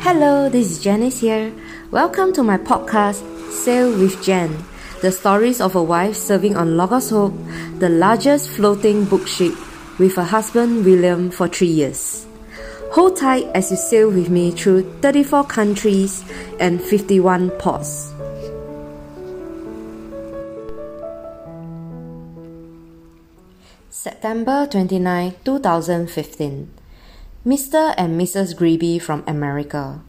Hello, 0.00 0.48
this 0.48 0.70
is 0.70 0.80
Janice 0.80 1.18
here. 1.20 1.52
Welcome 1.90 2.32
to 2.34 2.44
my 2.44 2.56
podcast, 2.56 3.18
Sail 3.50 3.90
with 3.90 4.22
Jen. 4.22 4.56
The 5.02 5.10
stories 5.10 5.60
of 5.60 5.74
a 5.74 5.82
wife 5.82 6.14
serving 6.14 6.56
on 6.56 6.76
Logos 6.76 7.10
Hope, 7.10 7.34
the 7.80 7.88
largest 7.88 8.48
floating 8.48 9.06
book 9.06 9.26
ship, 9.26 9.52
with 9.98 10.14
her 10.14 10.22
husband 10.22 10.84
William 10.84 11.32
for 11.32 11.48
three 11.48 11.66
years. 11.66 12.28
Hold 12.92 13.16
tight 13.16 13.46
as 13.56 13.72
you 13.72 13.76
sail 13.76 14.08
with 14.08 14.30
me 14.30 14.52
through 14.52 14.84
34 15.00 15.44
countries 15.44 16.24
and 16.60 16.80
51 16.80 17.50
ports. 17.58 18.12
September 23.90 24.64
29, 24.70 25.34
2015. 25.44 26.77
Mr. 27.48 27.94
and 27.96 28.20
Mrs. 28.20 28.54
Greeby 28.54 28.98
from 28.98 29.24
America. 29.26 30.02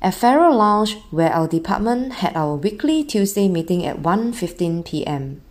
At 0.00 0.14
Faro 0.14 0.50
Lounge, 0.50 0.96
where 1.10 1.30
our 1.30 1.46
department 1.46 2.24
had 2.24 2.34
our 2.34 2.56
weekly 2.56 3.04
Tuesday 3.04 3.50
meeting 3.50 3.84
at 3.84 4.00
1:15 4.00 4.82
p.m. 4.86 5.42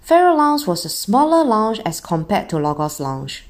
Faro 0.00 0.34
Lounge 0.34 0.66
was 0.66 0.86
a 0.86 0.88
smaller 0.88 1.44
lounge 1.44 1.78
as 1.84 2.00
compared 2.00 2.48
to 2.48 2.56
Logos 2.56 3.00
Lounge. 3.00 3.44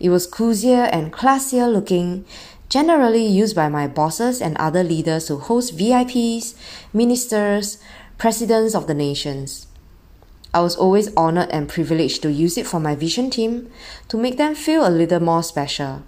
It 0.00 0.08
was 0.08 0.26
cozier 0.26 0.88
and 0.96 1.12
classier 1.12 1.70
looking, 1.70 2.24
generally 2.70 3.26
used 3.26 3.54
by 3.54 3.68
my 3.68 3.86
bosses 3.86 4.40
and 4.40 4.56
other 4.56 4.82
leaders 4.82 5.26
to 5.26 5.36
host 5.36 5.76
VIPs, 5.76 6.54
ministers, 6.94 7.76
presidents 8.16 8.74
of 8.74 8.86
the 8.86 8.94
nations. 8.94 9.66
I 10.52 10.60
was 10.60 10.74
always 10.74 11.14
honored 11.14 11.50
and 11.50 11.68
privileged 11.68 12.22
to 12.22 12.32
use 12.32 12.58
it 12.58 12.66
for 12.66 12.80
my 12.80 12.96
vision 12.96 13.30
team 13.30 13.70
to 14.08 14.16
make 14.16 14.36
them 14.36 14.54
feel 14.54 14.86
a 14.86 14.90
little 14.90 15.20
more 15.20 15.44
special. 15.44 16.02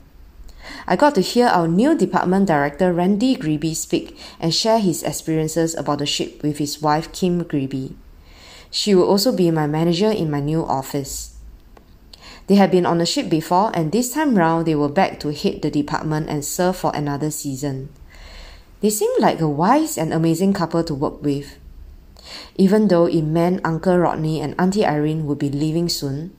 I 0.87 0.97
got 0.97 1.15
to 1.15 1.21
hear 1.21 1.47
our 1.47 1.69
new 1.69 1.97
department 1.97 2.47
director 2.47 2.93
Randy 2.93 3.37
Greeby 3.37 3.75
speak 3.75 4.19
and 4.41 4.55
share 4.55 4.79
his 4.79 5.03
experiences 5.03 5.75
about 5.75 5.99
the 5.99 6.07
ship 6.07 6.43
with 6.43 6.59
his 6.59 6.83
wife 6.83 7.13
Kim 7.13 7.45
Greeby. 7.45 7.97
She 8.71 8.95
will 8.95 9.07
also 9.07 9.31
be 9.31 9.51
my 9.51 9.67
manager 9.67 10.11
in 10.11 10.31
my 10.31 10.41
new 10.41 10.65
office. 10.65 11.37
They 12.49 12.57
had 12.57 12.71
been 12.71 12.87
on 12.87 12.99
the 12.99 13.07
ship 13.07 13.29
before 13.29 13.71
and 13.75 13.93
this 13.93 14.13
time 14.13 14.37
round 14.37 14.67
they 14.67 14.75
were 14.75 14.89
back 14.89 15.21
to 15.21 15.33
head 15.33 15.63
the 15.63 15.71
department 15.71 16.29
and 16.29 16.45
serve 16.45 16.77
for 16.77 16.91
another 16.95 17.31
season. 17.31 17.91
They 18.81 18.91
seemed 18.91 19.21
like 19.21 19.41
a 19.41 19.49
wise 19.49 19.97
and 19.97 20.13
amazing 20.13 20.53
couple 20.55 20.83
to 20.85 20.95
work 20.95 21.23
with. 21.23 21.59
Even 22.57 22.89
though 22.89 23.07
it 23.07 23.23
meant 23.23 23.61
Uncle 23.65 23.99
Rodney 23.99 24.41
and 24.41 24.55
Auntie 24.59 24.87
Irene 24.87 25.27
would 25.27 25.39
be 25.39 25.51
leaving 25.51 25.89
soon, 25.89 26.37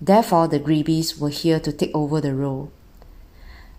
therefore 0.00 0.48
the 0.48 0.60
Greebys 0.60 1.18
were 1.18 1.28
here 1.28 1.60
to 1.60 1.72
take 1.72 1.94
over 1.94 2.20
the 2.20 2.34
role. 2.34 2.72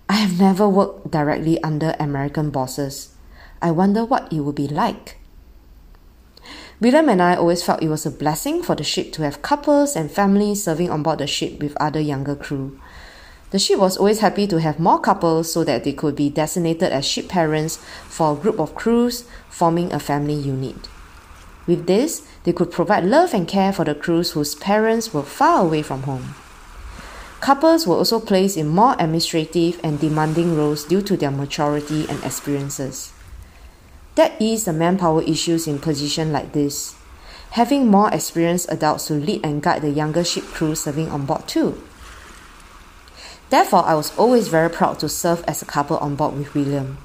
I 0.07 0.15
have 0.15 0.39
never 0.39 0.67
worked 0.67 1.09
directly 1.09 1.61
under 1.63 1.95
American 1.99 2.49
bosses. 2.49 3.15
I 3.61 3.71
wonder 3.71 4.03
what 4.03 4.31
it 4.31 4.41
would 4.41 4.55
be 4.55 4.67
like. 4.67 5.17
William 6.81 7.09
and 7.09 7.21
I 7.21 7.35
always 7.35 7.61
felt 7.61 7.83
it 7.83 7.89
was 7.89 8.05
a 8.07 8.11
blessing 8.11 8.63
for 8.63 8.75
the 8.75 8.83
ship 8.83 9.13
to 9.13 9.21
have 9.21 9.43
couples 9.43 9.95
and 9.95 10.11
families 10.11 10.63
serving 10.63 10.89
on 10.89 11.03
board 11.03 11.19
the 11.19 11.27
ship 11.27 11.61
with 11.61 11.77
other 11.79 11.99
younger 11.99 12.35
crew. 12.35 12.79
The 13.51 13.59
ship 13.59 13.79
was 13.79 13.97
always 13.97 14.19
happy 14.19 14.47
to 14.47 14.59
have 14.59 14.79
more 14.79 14.99
couples 14.99 15.53
so 15.53 15.63
that 15.63 15.83
they 15.83 15.93
could 15.93 16.15
be 16.15 16.29
designated 16.29 16.91
as 16.91 17.05
ship 17.05 17.29
parents 17.29 17.77
for 18.07 18.33
a 18.33 18.35
group 18.35 18.59
of 18.59 18.75
crews 18.75 19.25
forming 19.49 19.93
a 19.93 19.99
family 19.99 20.33
unit. 20.33 20.87
With 21.71 21.87
this, 21.87 22.27
they 22.43 22.51
could 22.51 22.69
provide 22.69 23.05
love 23.05 23.33
and 23.33 23.47
care 23.47 23.71
for 23.71 23.85
the 23.85 23.95
crews 23.95 24.31
whose 24.31 24.55
parents 24.55 25.13
were 25.13 25.23
far 25.23 25.63
away 25.63 25.81
from 25.81 26.03
home. 26.03 26.35
Couples 27.39 27.87
were 27.87 27.95
also 27.95 28.19
placed 28.19 28.57
in 28.57 28.67
more 28.67 28.97
administrative 28.99 29.79
and 29.81 29.97
demanding 29.97 30.57
roles 30.57 30.83
due 30.83 31.01
to 31.03 31.15
their 31.15 31.31
maturity 31.31 32.05
and 32.09 32.21
experiences. 32.25 33.13
That 34.15 34.33
eased 34.37 34.65
the 34.65 34.73
manpower 34.73 35.21
issues 35.21 35.65
in 35.65 35.79
positions 35.79 36.33
like 36.33 36.51
this, 36.51 36.93
having 37.51 37.87
more 37.87 38.13
experienced 38.13 38.67
adults 38.69 39.07
to 39.07 39.13
lead 39.13 39.45
and 39.45 39.63
guide 39.63 39.81
the 39.81 39.91
younger 39.91 40.25
ship 40.25 40.43
crew 40.43 40.75
serving 40.75 41.07
on 41.07 41.25
board 41.25 41.47
too. 41.47 41.81
Therefore, 43.49 43.85
I 43.85 43.95
was 43.95 44.11
always 44.17 44.49
very 44.49 44.69
proud 44.69 44.99
to 44.99 45.07
serve 45.07 45.41
as 45.47 45.61
a 45.61 45.71
couple 45.71 45.95
on 45.99 46.17
board 46.17 46.35
with 46.35 46.53
William, 46.53 46.97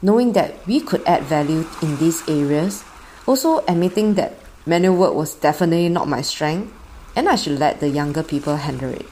knowing 0.00 0.32
that 0.32 0.66
we 0.66 0.80
could 0.80 1.04
add 1.04 1.24
value 1.24 1.66
in 1.82 1.98
these 1.98 2.26
areas 2.26 2.82
also 3.26 3.64
admitting 3.66 4.14
that 4.14 4.34
manual 4.64 4.96
work 4.96 5.14
was 5.14 5.34
definitely 5.34 5.88
not 5.88 6.08
my 6.08 6.22
strength 6.22 6.72
and 7.14 7.28
I 7.28 7.36
should 7.36 7.58
let 7.58 7.80
the 7.80 7.88
younger 7.88 8.22
people 8.22 8.56
handle 8.56 8.90
it. 8.90 9.06